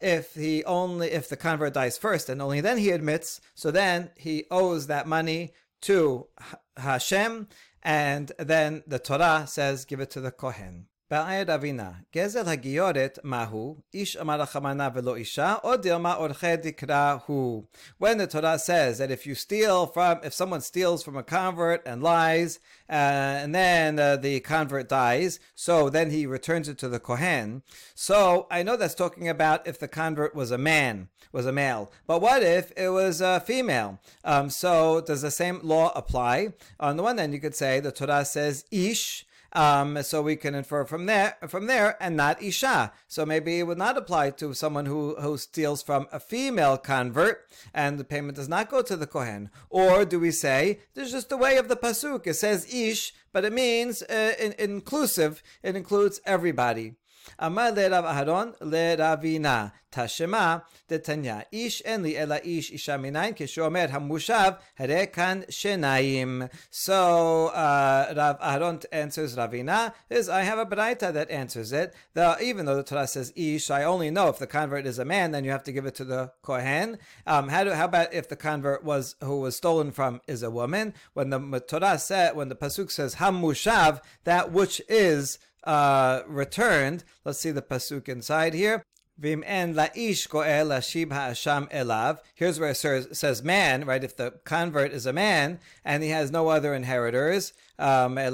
[0.00, 4.10] if he only if the convert dies first and only then he admits so then
[4.14, 6.26] he owes that money to
[6.76, 7.48] Hashem,
[7.82, 10.86] and then the Torah says, give it to the Kohen.
[11.11, 13.75] בעיה רבינה, גזל הגיורת מהו?
[13.93, 17.63] איש אמר החמנה ולא אישה, או דילמה עורכי דקרא הוא.
[17.99, 21.81] When the Torah says that if you steal from, if someone steals from a convert
[21.85, 22.59] and lies,
[22.89, 27.61] uh, and then uh, the convert dies, so then he returns it to the Kohen.
[27.93, 31.91] So I know that's talking about if the convert was a man, was a male.
[32.07, 33.99] But what if it was a female?
[34.23, 36.53] Um, so does the same law apply?
[36.79, 39.24] On the one hand, you could say the Torah says ish,
[39.56, 42.92] um, so we can infer from there, from there, and not isha.
[43.08, 47.48] So maybe it would not apply to someone who who steals from a female convert,
[47.72, 49.50] and the payment does not go to the kohen.
[49.70, 52.26] Or do we say there's just the way of the pasuk?
[52.26, 55.42] It says ish, but it means uh, in, inclusive.
[55.62, 56.96] It includes everybody.
[57.38, 63.88] Amar le Rav Aharon le Ravina Tashema Detanya Ish Enli Ela Ish Isha Minayin Kishomer
[63.90, 66.50] Hamushav herekan Shenaim.
[66.70, 71.94] So uh, Rav Aharon answers Ravina is I have a braita that answers it.
[72.14, 75.04] Though even though the Torah says Ish, I only know if the convert is a
[75.04, 76.98] man, then you have to give it to the kohen.
[77.26, 80.50] Um, how, do, how about if the convert was who was stolen from is a
[80.50, 80.94] woman?
[81.14, 87.04] When the Torah said when the pasuk says Hamushav, that which is uh, returned.
[87.24, 88.84] Let's see the pasuk inside here.
[89.18, 92.18] Vim en la'ish go'el lashib ha'asham elav.
[92.34, 94.04] Here's where it says man, right?
[94.04, 98.14] If the convert is a man and he has no other inheritors, um.
[98.14, 98.32] Then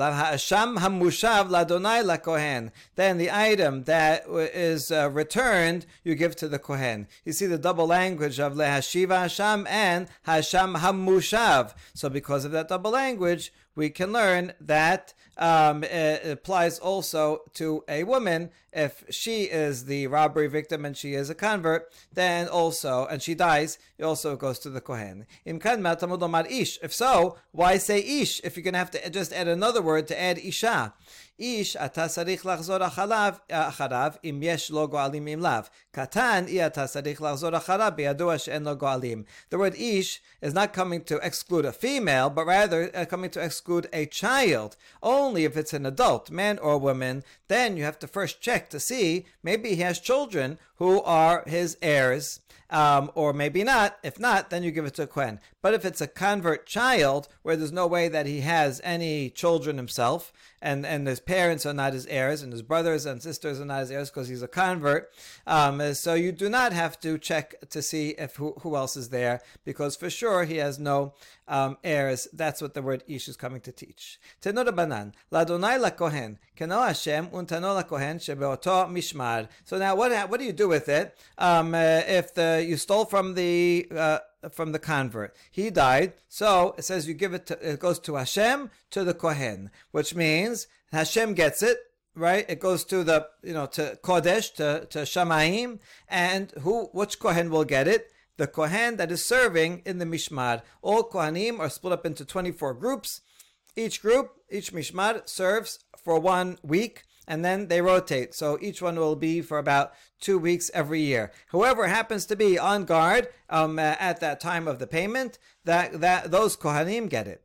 [3.18, 7.09] the item that is uh, returned, you give to the kohen.
[7.24, 11.74] You see the double language of lehashiv ha'asham and ha'asham hamushav.
[11.94, 17.83] So because of that double language, we can learn that um, it applies also to
[17.88, 23.07] a woman if she is the robbery victim and she is a convert, then also,
[23.07, 25.26] and she dies, it also goes to the Kohen.
[25.44, 29.83] If so, why say ish if you're going to have to just just add another
[29.83, 30.92] word to add isha.
[31.38, 32.81] Ish atasarich lachzor
[33.49, 35.71] eh, acharav im yesh logo alim im lav.
[35.92, 36.46] Katan.
[39.50, 43.44] The word ish is not coming to exclude a female, but rather uh, coming to
[43.44, 44.76] exclude a child.
[45.02, 48.81] Only if it's an adult, man or woman, then you have to first check to
[48.81, 53.98] see maybe he has children who are his heirs, um, or maybe not.
[54.02, 55.38] If not, then you give it to a Kohen.
[55.61, 59.76] But if it's a convert child, where there's no way that he has any children
[59.76, 63.64] himself, and, and his parents are not his heirs, and his brothers and sisters are
[63.64, 65.12] not his heirs because he's a convert,
[65.46, 69.09] um, so you do not have to check to see if who, who else is
[69.09, 71.14] there, because for sure he has no
[71.49, 72.29] um, heirs.
[72.33, 74.21] That's what the word ish is coming to teach.
[74.42, 75.79] Banan, ladonai
[76.59, 79.49] Hashem mishmar.
[79.64, 81.18] So now what what do you do with it?
[81.38, 84.18] Um, uh, if the you stole from the uh,
[84.51, 85.35] from the convert.
[85.51, 89.14] He died, so it says you give it to, it goes to Hashem to the
[89.14, 91.79] Kohen, which means Hashem gets it,
[92.14, 92.44] right?
[92.48, 97.51] It goes to the you know to Kodesh to to Shamaim, and who which Kohen
[97.51, 98.11] will get it?
[98.37, 100.62] The Kohen that is serving in the Mishmar.
[100.81, 103.20] All Kohanim are split up into twenty four groups.
[103.77, 108.35] Each group, each Mishmar serves for one week and then they rotate.
[108.35, 111.33] So each one will be for about two weeks every year.
[111.48, 116.31] Whoever happens to be on guard um, at that time of the payment, that that
[116.31, 117.44] those kohanim get it.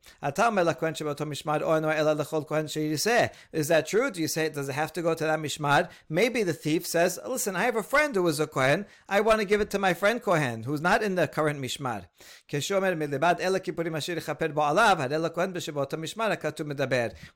[3.51, 4.11] Is that true?
[4.11, 4.53] Do you say it?
[4.53, 5.89] does it have to go to that mishmar?
[6.09, 8.85] Maybe the thief says, "Listen, I have a friend who is a kohen.
[9.07, 12.05] I want to give it to my friend kohen who's not in the current mishmar."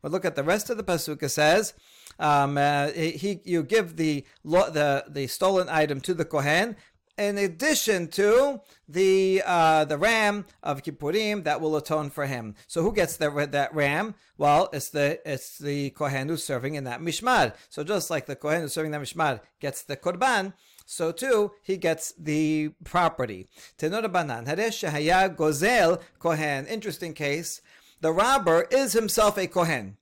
[0.01, 1.23] But look at the rest of the pasuk.
[1.23, 1.73] It says,
[2.19, 6.75] um, uh, "He you give the the the stolen item to the kohen."
[7.17, 12.55] In addition to the uh, the ram of Kippurim that will atone for him.
[12.67, 14.15] So who gets that that ram?
[14.37, 17.53] Well, it's the it's the kohen who's serving in that mishmar.
[17.69, 20.53] So just like the kohen who's serving that mishmar gets the korban,
[20.85, 23.47] so too he gets the property.
[23.77, 26.65] Tenorabanan haresh shehaya gozel kohen.
[26.67, 27.61] Interesting case.
[28.01, 29.97] The robber is himself a kohen.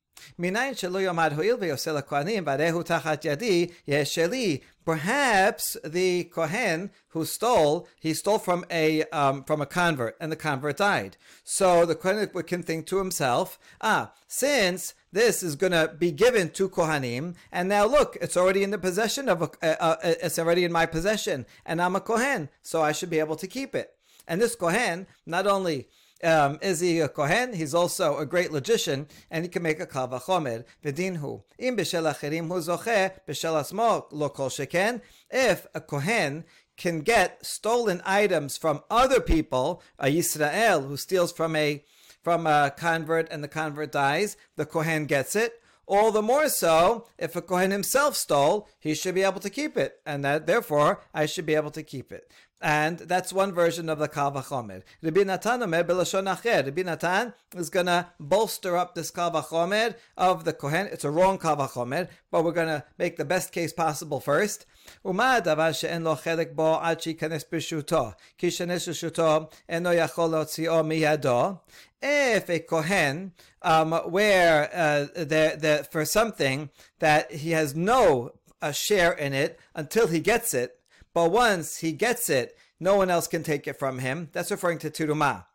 [4.86, 10.36] Perhaps the kohen who stole, he stole from a um, from a convert, and the
[10.36, 11.18] convert died.
[11.44, 16.50] So the kohen can think to himself, ah, since this is going to be given
[16.52, 20.72] to kohanim, and now look, it's already in the possession of a, it's already in
[20.72, 23.92] my possession, and I'm a kohen, so I should be able to keep it.
[24.28, 25.90] And this kohen not only
[26.24, 27.54] um, is he a kohen?
[27.54, 30.66] He's also a great logician, and he can make a kal vachomer.
[30.84, 35.02] V'dinhu im b'shel acherim hu zoche b'shel asmo lo kol sheken.
[35.30, 36.46] If a kohen
[36.78, 41.84] can get stolen items from other people, a Yisrael who steals from a
[42.24, 45.62] from a convert and the convert dies, the kohen gets it.
[45.90, 49.76] All the more so, if a Kohen himself stole, he should be able to keep
[49.76, 52.32] it, and that therefore I should be able to keep it.
[52.61, 54.83] And that's one version of the Kal Vachomer.
[55.03, 56.65] Rabbi Natan Omer Belashon Acher.
[56.65, 60.87] Rabbi Natan is going to bolster up this Kal Vachomer of the Kohen.
[60.87, 64.67] It's a wrong Kal Vachomer, but we're going to make the best case possible first.
[65.05, 68.11] ומה הדבר שאין לו חלק בו עד שייכנס ברשותו?
[68.39, 71.55] כי שייכנס ברשותו אינו יכול להוציאו מידו.
[72.03, 73.33] If a Kohen,
[73.63, 76.69] um, where uh, the, the, for something
[76.99, 80.78] that he has no uh, share in it until he gets it,
[81.14, 84.30] but once he gets it, no one else can take it from him.
[84.32, 85.46] That's referring to Tirumah.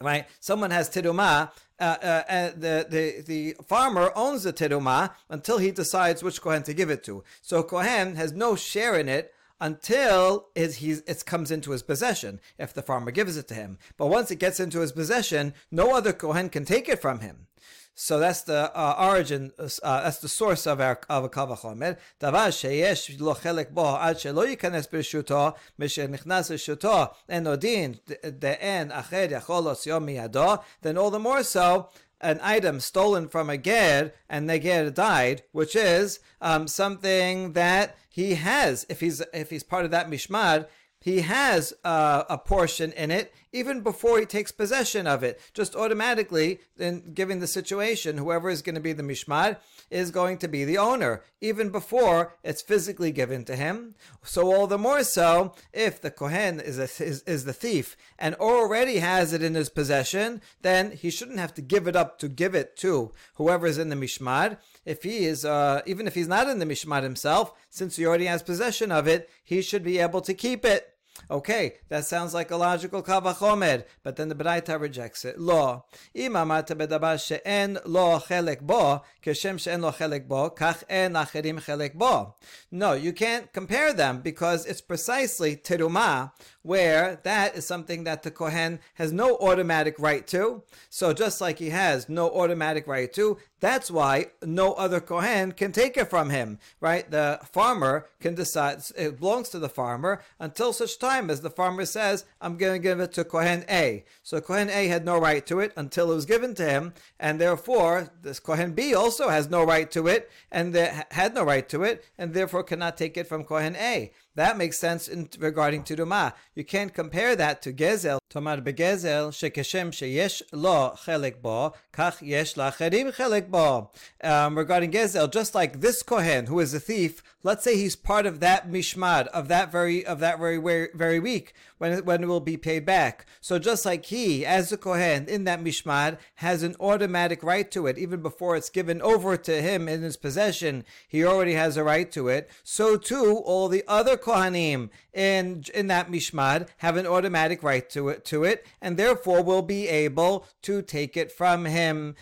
[0.00, 0.26] Right?
[0.40, 5.70] Someone has Tirumah, uh, uh, uh, the, the, the farmer owns the Tirumah until he
[5.70, 7.24] decides which Kohen to give it to.
[7.42, 12.72] So Kohen has no share in it until it, it comes into his possession, if
[12.72, 13.78] the farmer gives it to him.
[13.96, 17.46] But once it gets into his possession, no other Kohen can take it from him.
[17.94, 19.68] So that's the uh, origin, uh,
[20.02, 21.98] that's the source of our of a kavachomer.
[22.20, 28.90] Davar sheyesh lo chelek bo ad shelo yikanes b'shuto misher nichnas b'shuto en odin de'en
[28.90, 30.62] acher yachol osyo miyado.
[30.80, 35.42] Then all the more so, an item stolen from a ger and the ger died,
[35.52, 38.86] which is um, something that he has.
[38.88, 40.66] If he's if he's part of that mishmar,
[41.00, 45.40] he has uh, a portion in it even before he takes possession of it.
[45.54, 49.56] Just automatically, in given the situation, whoever is going to be the mishmar
[49.90, 53.94] is going to be the owner, even before it's physically given to him.
[54.22, 58.34] So all the more so if the kohen is, a, is, is the thief and
[58.36, 62.28] already has it in his possession, then he shouldn't have to give it up to
[62.28, 64.58] give it to whoever is in the mishmar.
[64.84, 68.26] If he is, uh, even if he's not in the mishmar himself, since he already
[68.26, 70.94] has possession of it, he should be able to keep it.
[71.31, 75.39] Okay, that sounds like a logical kavachomer, but then the Braita rejects it.
[75.39, 75.81] Lo,
[76.15, 81.59] אם אמרת בדבר שאין לו חלק בו, כשם שאין לו חלק בו, כך אין אחרים
[81.59, 82.33] חלק בו.
[82.71, 88.31] No, you can't compare them because it's precisely teruma, where that is something that the
[88.31, 90.63] Kohen has no automatic right to.
[90.89, 95.71] So just like he has no automatic right to, that's why no other Kohen can
[95.71, 97.09] take it from him, right?
[97.09, 101.84] The farmer can decide, it belongs to the farmer until such time as the farmer
[101.84, 104.04] says, I'm going to give it to Kohen A.
[104.22, 107.40] So Kohen A had no right to it until it was given to him, and
[107.40, 110.74] therefore this Kohen B also has no right to it, and
[111.10, 114.12] had no right to it, and therefore cannot take it from Kohen A.
[114.36, 116.34] That makes sense in regarding Terumah.
[116.54, 118.19] You can't compare that to Gezel.
[118.30, 123.90] Begezel shekeshem sheyesh lo chelek bo, kach yesh lacherim chelek bo.
[124.22, 128.26] Um, regarding Gezel, just like this Kohen who is a thief, let's say he's part
[128.26, 130.58] of that mishmar of that very of that very
[130.94, 133.26] very, week when it, when it will be paid back.
[133.40, 137.86] So just like he, as a Kohen in that mishmar, has an automatic right to
[137.86, 141.84] it even before it's given over to him in his possession, he already has a
[141.84, 142.50] right to it.
[142.62, 148.08] So too, all the other Kohanim in in that mishmar have an automatic right to
[148.10, 152.14] it to it, and therefore will be able to take it from him.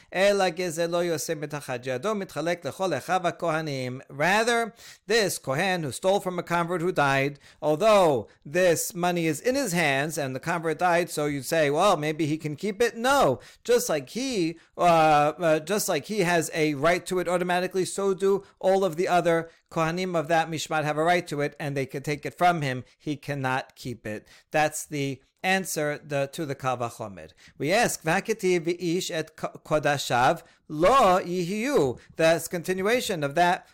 [4.09, 4.75] Rather,
[5.07, 9.73] this Kohen who stole from a convert who died, although this money is in his
[9.73, 12.97] hands and the convert died, so you'd say, well, maybe he can keep it.
[12.97, 17.85] No, just like he, uh, uh, just like he has a right to it automatically,
[17.85, 21.55] so do all of the other Kohanim of that Mishmar have a right to it,
[21.61, 22.85] and they can take it from him.
[22.99, 24.27] He cannot keep it.
[24.51, 27.33] That's the answer the, to the Kavachomer.
[27.59, 31.99] We ask, Vakati v'ish et kodashav lo yihiyu.
[32.17, 33.67] That's continuation of that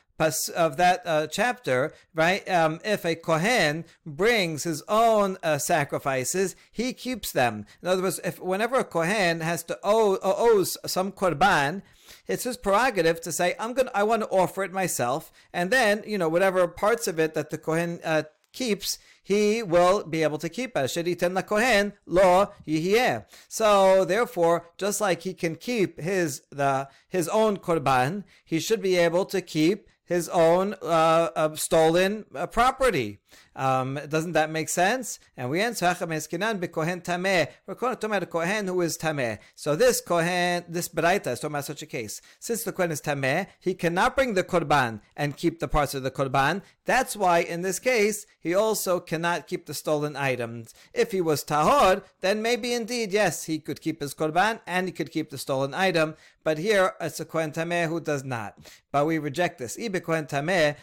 [0.55, 2.49] of that uh, chapter, right?
[2.49, 7.67] Um, if a kohen brings his own uh, sacrifices, he keeps them.
[7.83, 11.83] In other words, if whenever a kohen has to owe owes some korban,
[12.27, 13.89] it's his prerogative to say, "I'm going.
[13.89, 17.35] to I want to offer it myself," and then you know whatever parts of it
[17.35, 21.19] that the kohen uh, keeps, he will be able to keep it.
[21.19, 23.27] ten kohen lo yihiyeh.
[23.49, 28.97] So therefore, just like he can keep his the his own korban, he should be
[28.97, 33.21] able to keep his own uh, uh, stolen uh, property.
[33.57, 35.19] Um, doesn't that make sense?
[35.37, 36.61] And we answer Eskinan
[37.03, 37.49] tameh.
[37.67, 39.39] We're talking about a kohen who is tameh.
[39.55, 42.21] So this kohen, this beraita is talking about such a case.
[42.41, 46.03] Since the kohen is tameh, he cannot bring the korban and keep the parts of
[46.03, 46.63] the korban.
[46.85, 50.75] That's why in this case he also cannot keep the stolen items.
[50.93, 54.93] If he was tahor, then maybe indeed yes he could keep his korban and he
[54.93, 56.17] could keep the stolen item.
[56.43, 58.59] But here it's a kohen tameh who does not.
[58.93, 59.77] But we reject this.
[59.79, 60.77] Ibe kohen tameh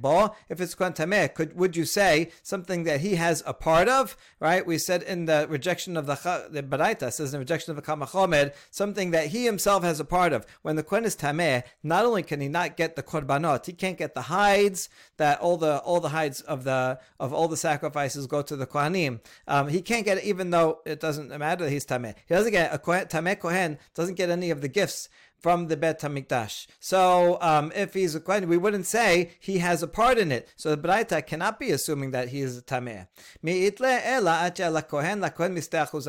[0.00, 0.34] bo.
[0.48, 4.16] If it's kohen tameh could would you say something that he has a part of?
[4.40, 4.66] Right?
[4.66, 6.16] We said in the rejection of the
[6.50, 10.32] the Baraita says in rejection of the Kavachomer, something that he himself has a part
[10.32, 10.46] of.
[10.62, 13.98] When the Kohen is Tameh, not only can he not get the korbanot, he can't
[13.98, 18.26] get the hides that all the all the hides of the of all the sacrifices
[18.26, 19.20] go to the Kohanim.
[19.48, 22.14] Um, he can't get it even though it doesn't matter that he's Tameh.
[22.26, 25.08] He doesn't get a Tameh Kohen doesn't get any of the gifts
[25.46, 26.66] from the Bet Hamikdash.
[26.80, 30.52] So um, if he's a Kohen, we wouldn't say he has a part in it.
[30.56, 33.06] So the Braita cannot be assuming that he is a Tameh.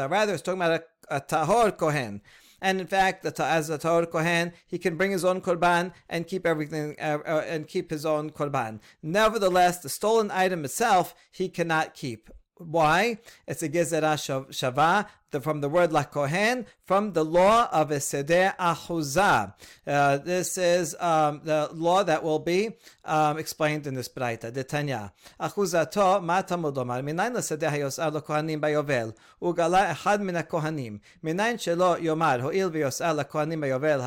[0.10, 2.22] Rather, it's talking about a, a Tahor Kohen.
[2.64, 6.48] And in fact, as a Tahor Kohen, he can bring his own korban and keep
[6.48, 8.80] everything uh, uh, and keep his own korban.
[9.04, 12.32] Nevertheless, the stolen item itself he cannot keep.
[12.56, 13.20] Why?
[13.46, 14.18] It's a gezerah
[14.50, 19.54] shava the, from the word lakohen, from the law of a ahuzah.
[19.86, 22.72] Uh, this is um, the law that will be
[23.06, 24.52] um, explained in this braita.
[24.52, 25.12] Detanya.
[25.40, 27.02] Achuzato ma tamud omar.
[27.02, 29.14] Minayin l'seder hayosar lekohanim bayovel.
[29.42, 31.00] Ugala echad min hakohanim.
[31.24, 34.00] Minayin shelo yomar ho'il v'yosar lekohanim bayovel.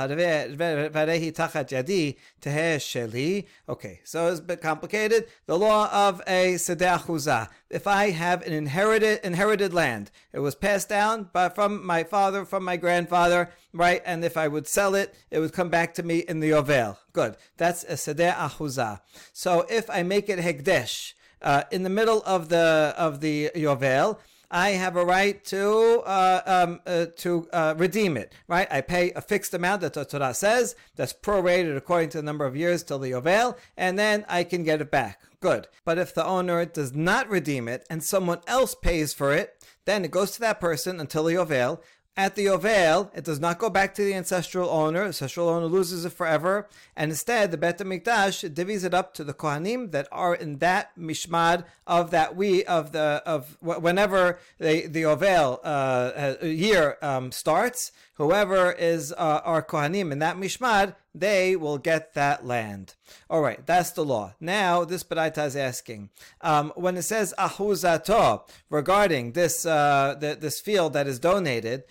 [0.90, 3.46] Varehi tachat yadi teheh sheli.
[3.68, 5.26] Okay, so it's a bit complicated.
[5.46, 7.48] The law of a seder ahuzah.
[7.68, 12.04] If I have an inherited inherited land, it was passed down down but from my
[12.04, 14.02] father, from my grandfather, right?
[14.04, 16.96] And if I would sell it, it would come back to me in the Yovel.
[17.12, 17.36] Good.
[17.56, 19.00] That's a Sedeh Ahuzah.
[19.32, 24.18] So if I make it Hekdesh, uh, in the middle of the of the Yovel,
[24.50, 28.34] I have a right to uh, um, uh, to uh, redeem it.
[28.48, 32.24] Right, I pay a fixed amount that the Torah says that's prorated according to the
[32.24, 35.20] number of years till the Yovel, and then I can get it back.
[35.41, 35.68] Good.
[35.84, 40.05] But if the owner does not redeem it and someone else pays for it, then
[40.05, 41.80] it goes to that person until the Yovel.
[42.16, 45.01] At the Yovel, it does not go back to the ancestral owner.
[45.01, 46.68] The ancestral owner loses it forever.
[46.95, 50.91] And instead, the Bet HaMikdash divvies it up to the Kohanim that are in that
[50.99, 57.93] mishmar of that we, of the, of whenever the, the Yovel uh, year um, starts,
[58.14, 62.94] whoever is uh, our Kohanim in that mishmar, they will get that land.
[63.28, 64.34] All right, that's the law.
[64.40, 70.61] Now, this Baraita is asking, um, when it says ahuzato regarding this uh, the, this
[70.61, 71.84] field that is donated,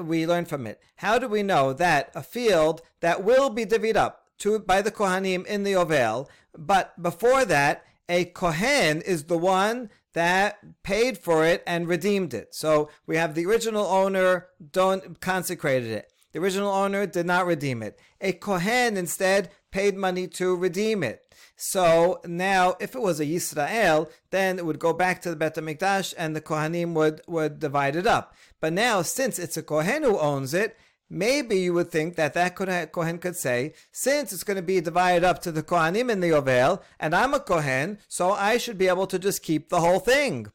[0.00, 0.80] we learn from it.
[0.96, 4.90] How do we know that a field that will be divvied up to by the
[4.90, 11.46] Kohanim in the Yovel, but before that, a Kohen is the one that paid for
[11.46, 12.54] it and redeemed it.
[12.54, 16.11] So we have the original owner don't consecrated it.
[16.32, 17.98] The original owner did not redeem it.
[18.20, 21.22] A Kohen instead paid money to redeem it.
[21.56, 25.56] So now, if it was a Yisrael, then it would go back to the Bet
[25.56, 28.34] HaMikdash and the Kohanim would, would divide it up.
[28.60, 30.76] But now, since it's a Kohen who owns it,
[31.08, 35.24] maybe you would think that that Kohen could say, since it's going to be divided
[35.24, 38.88] up to the Kohanim in the Yovel, and I'm a Kohen, so I should be
[38.88, 40.50] able to just keep the whole thing.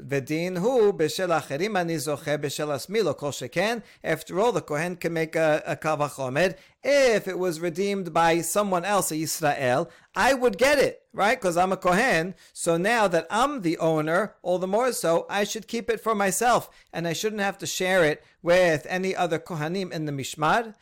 [0.00, 3.82] Vedin hu b'shel acherim ani zocheh b'shel asmi lo kol sheken.
[4.02, 8.84] After all, the kohen can make a, a kavachomer, if it was redeemed by someone
[8.84, 11.40] else, a Yisrael, I would get it, right?
[11.40, 12.34] Because I'm a Kohen.
[12.52, 16.14] So now that I'm the owner, all the more so, I should keep it for
[16.14, 16.68] myself.
[16.92, 20.74] And I shouldn't have to share it with any other Kohanim in the Mishmar.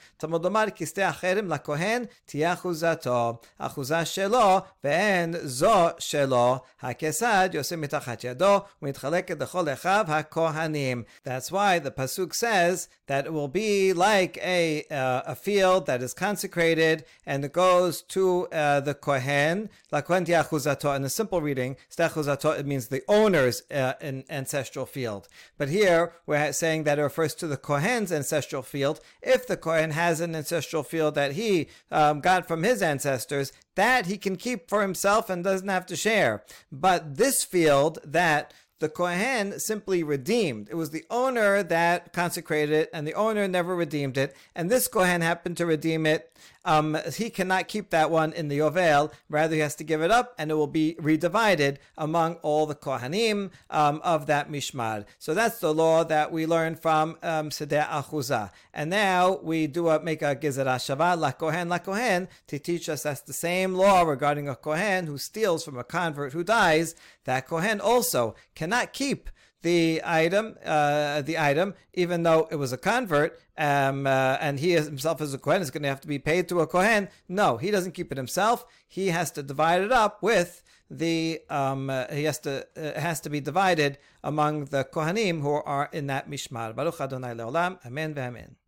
[11.23, 16.03] That's why the Pasuk says that it will be like a, uh, a field that
[16.05, 19.69] is consecrated, and it goes to uh, the Kohen.
[19.91, 20.95] La Kohen Tiachuzato.
[20.95, 23.95] In the simple reading, Stechuzato, it means the owner's uh,
[24.31, 25.27] ancestral field.
[25.59, 29.01] But here, we're saying that it refers to the Kohen's ancestral field.
[29.21, 34.07] If the Kohen has an ancestral field that he um, got from his ancestors, that
[34.07, 36.45] he can keep for himself and doesn't have to share.
[36.71, 40.69] But this field that the Kohen simply redeemed.
[40.71, 44.35] It was the owner that consecrated it, and the owner never redeemed it.
[44.55, 46.33] And this Kohen happened to redeem it.
[46.65, 49.13] Um, he cannot keep that one in the Yovel.
[49.29, 52.75] Rather, he has to give it up, and it will be redivided among all the
[52.75, 55.05] Kohanim um, of that Mishmar.
[55.19, 58.51] So that's the law that we learn from um, Seder Achuza.
[58.75, 62.89] And now we do a, make a Gezerah Shavah, La Kohen, La Kohen, to teach
[62.89, 66.95] us that's the same law regarding a Kohen who steals from a convert who dies.
[67.25, 69.31] That Kohen also cannot keep
[69.63, 74.73] the item, uh, the item, even though it was a convert, um, uh, and he
[74.73, 77.09] himself as a kohen is going to have to be paid to a kohen.
[77.29, 78.65] No, he doesn't keep it himself.
[78.89, 81.41] He has to divide it up with the.
[81.51, 85.91] Um, uh, he has to uh, has to be divided among the kohanim who are
[85.93, 86.75] in that mishmar.
[86.75, 87.79] Baruch Adonai leolam.
[87.85, 88.60] Amen ve'amen.